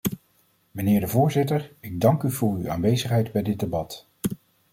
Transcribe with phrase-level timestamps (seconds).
[0.71, 4.07] Mijnheer de voorzitter, ik dank u voor uw aanwezigheid bij dit debat.